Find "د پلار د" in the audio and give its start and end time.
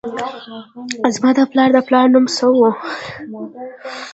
1.37-1.79